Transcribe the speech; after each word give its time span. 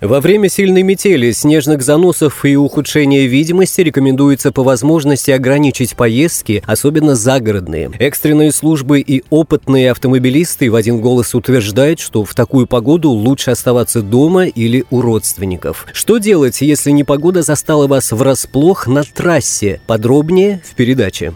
Во 0.00 0.20
время 0.20 0.48
сильной 0.48 0.82
метели, 0.82 1.32
снежных 1.32 1.82
заносов 1.82 2.44
и 2.44 2.54
ухудшения 2.56 3.26
видимости 3.26 3.80
рекомендуется 3.80 4.52
по 4.52 4.62
возможности 4.62 5.30
ограничить 5.30 5.96
поездки, 5.96 6.62
особенно 6.66 7.14
загородные. 7.14 7.90
Экстренные 7.98 8.52
службы 8.52 9.00
и 9.00 9.24
опытные 9.30 9.90
автомобилисты 9.90 10.70
в 10.70 10.74
один 10.74 11.00
голос 11.00 11.34
утверждают, 11.34 12.00
что 12.00 12.24
в 12.24 12.34
такую 12.34 12.66
погоду 12.66 13.10
лучше 13.10 13.52
оставаться 13.52 14.02
дома 14.02 14.46
или 14.46 14.84
у 14.90 15.00
родственников. 15.00 15.86
Что 15.92 16.18
делать, 16.18 16.60
если 16.60 16.90
непогода 16.90 17.42
застала 17.42 17.86
вас 17.86 18.12
врасплох 18.12 18.86
на 18.86 19.02
трассе? 19.02 19.80
Подробнее 19.86 20.60
в 20.68 20.74
передаче. 20.74 21.32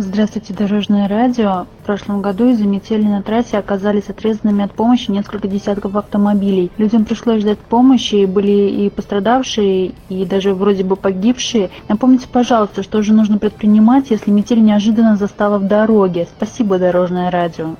Здравствуйте, 0.00 0.54
Дорожное 0.54 1.08
радио. 1.08 1.66
В 1.82 1.84
прошлом 1.84 2.22
году 2.22 2.48
из-за 2.50 2.62
метели 2.62 3.02
на 3.02 3.20
трассе 3.20 3.58
оказались 3.58 4.08
отрезанными 4.08 4.64
от 4.64 4.72
помощи 4.72 5.10
несколько 5.10 5.48
десятков 5.48 5.96
автомобилей. 5.96 6.70
Людям 6.78 7.04
пришлось 7.04 7.40
ждать 7.40 7.58
помощи, 7.58 8.24
были 8.24 8.70
и 8.70 8.90
пострадавшие, 8.90 9.94
и 10.08 10.24
даже 10.24 10.54
вроде 10.54 10.84
бы 10.84 10.94
погибшие. 10.94 11.70
Напомните, 11.88 12.28
пожалуйста, 12.32 12.84
что 12.84 13.02
же 13.02 13.12
нужно 13.12 13.38
предпринимать, 13.38 14.10
если 14.10 14.30
метель 14.30 14.62
неожиданно 14.62 15.16
застала 15.16 15.58
в 15.58 15.66
дороге. 15.66 16.28
Спасибо, 16.36 16.78
Дорожное 16.78 17.32
радио. 17.32 17.74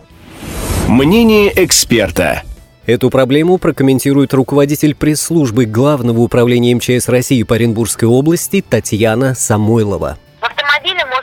Мнение 0.88 1.52
эксперта. 1.54 2.42
Эту 2.84 3.10
проблему 3.10 3.58
прокомментирует 3.58 4.34
руководитель 4.34 4.96
пресс-службы 4.96 5.66
Главного 5.66 6.18
управления 6.18 6.74
МЧС 6.74 7.08
России 7.08 7.44
по 7.44 7.54
Оренбургской 7.54 8.08
области 8.08 8.60
Татьяна 8.60 9.36
Самойлова 9.36 10.18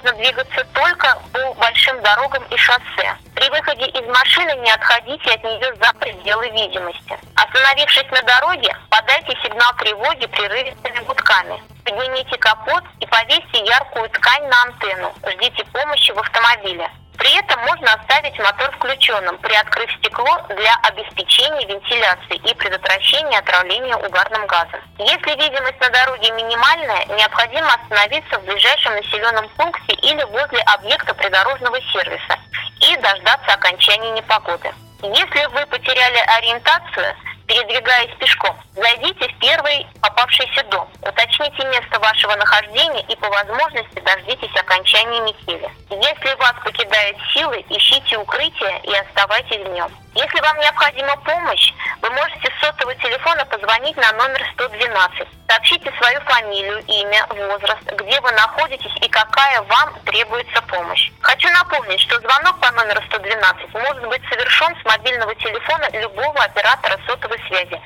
можно 0.06 0.14
двигаться 0.14 0.64
только 0.74 1.18
по 1.34 1.54
большим 1.56 2.02
дорогам 2.02 2.44
и 2.52 2.58
шоссе. 2.58 3.18
При 3.34 3.50
выходе 3.50 3.88
из 3.88 4.08
машины 4.08 4.56
не 4.62 4.72
отходите 4.72 5.32
от 5.32 5.44
нее 5.44 5.74
за 5.82 5.94
пределы 5.94 6.50
видимости. 6.50 7.18
Остановившись 7.36 8.10
на 8.12 8.22
дороге, 8.22 8.76
подайте 8.90 9.36
сигнал 9.44 9.74
тревоги 9.80 10.28
прерывистыми 10.28 11.00
гудками. 11.06 11.62
Поднимите 11.84 12.38
капот 12.38 12.84
и 13.00 13.06
повесьте 13.08 13.66
яркую 13.66 14.10
ткань 14.10 14.48
на 14.48 14.62
антенну. 14.64 15.14
Ждите 15.28 15.66
помощи 15.66 16.12
в 16.12 16.20
автомобиле. 16.20 16.90
При 17.26 17.34
этом 17.40 17.60
можно 17.62 17.92
оставить 17.92 18.38
мотор 18.38 18.70
включенным, 18.74 19.36
приоткрыв 19.40 19.92
стекло 19.94 20.46
для 20.50 20.76
обеспечения 20.84 21.66
вентиляции 21.66 22.36
и 22.36 22.54
предотвращения 22.54 23.40
отравления 23.40 23.96
угарным 23.96 24.46
газом. 24.46 24.80
Если 25.00 25.32
видимость 25.32 25.80
на 25.82 25.90
дороге 25.90 26.30
минимальная, 26.34 27.04
необходимо 27.18 27.74
остановиться 27.74 28.38
в 28.38 28.46
ближайшем 28.46 28.94
населенном 28.94 29.50
пункте 29.58 29.96
или 30.04 30.24
возле 30.26 30.60
объекта 30.68 31.16
придорожного 31.16 31.82
сервиса 31.92 32.38
и 32.82 32.96
дождаться 32.98 33.54
окончания 33.54 34.12
непогоды. 34.12 34.72
Если 35.02 35.48
вы 35.48 35.66
потеряли 35.66 36.20
ориентацию, 36.38 37.16
передвигаясь 37.48 38.16
пешком, 38.20 38.56
зайдите 38.76 39.30
в 39.30 39.40
первый 39.40 39.88
попавшийся 40.16 40.64
дом, 40.72 40.88
уточните 41.02 41.66
место 41.68 42.00
вашего 42.00 42.36
нахождения 42.36 43.02
и 43.10 43.16
по 43.18 43.28
возможности 43.30 44.00
дождитесь 44.00 44.56
окончания 44.56 45.20
метели. 45.22 45.70
Если 45.90 46.36
вас 46.36 46.54
покидают 46.64 47.18
силы, 47.34 47.64
ищите 47.70 48.18
укрытие 48.18 48.80
и 48.84 48.96
оставайтесь 48.96 49.66
в 49.66 49.70
нем. 49.74 49.92
Если 50.16 50.40
вам 50.40 50.58
необходима 50.60 51.18
помощь, 51.18 51.74
вы 52.02 52.10
можете 52.12 52.50
с 52.50 52.66
сотового 52.66 52.96
телефона 52.96 53.46
позвонить 53.46 53.98
на 53.98 54.12
номер 54.14 54.42
112. 54.54 55.28
Сообщите 55.50 55.92
свою 56.00 56.22
фамилию, 56.22 56.82
имя, 56.88 57.28
возраст, 57.30 57.84
где 57.84 58.22
вы 58.22 58.32
находитесь 58.32 58.96
и 59.02 59.10
какая 59.10 59.62
вам 59.64 59.94
требуется 60.06 60.62
помощь. 60.62 61.12
Хочу 61.20 61.50
напомнить, 61.50 62.00
что 62.00 62.18
звонок 62.22 62.60
по 62.62 62.72
номеру 62.72 63.02
112 63.10 63.74
может 63.74 64.08
быть 64.08 64.22
совершен 64.30 64.74
с 64.82 64.86
мобильного 64.86 65.36
телефона 65.36 65.90
любого 65.92 66.44
оператора 66.44 66.98
сотовой 67.06 67.40
связи, 67.48 67.80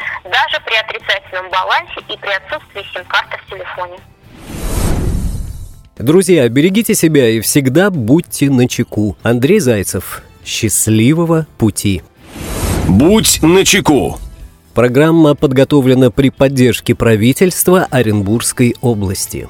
при 0.70 0.76
отрицательном 0.76 1.50
балансе 1.50 2.00
и 2.10 2.18
при 2.18 2.30
отсутствии 2.30 2.84
сим-карты 2.94 3.38
в 3.44 3.50
телефоне. 3.50 3.98
Друзья, 5.98 6.48
берегите 6.48 6.94
себя 6.94 7.28
и 7.28 7.40
всегда 7.42 7.90
будьте 7.90 8.50
начеку. 8.52 9.18
Андрей 9.24 9.60
Зайцев. 9.60 10.22
Счастливого 10.46 11.48
пути. 11.58 12.04
Будь 12.88 13.42
начеку. 13.42 14.20
Программа 14.76 15.34
подготовлена 15.36 16.12
при 16.12 16.30
поддержке 16.30 16.94
правительства 16.96 17.88
Оренбургской 17.90 18.76
области. 18.80 19.50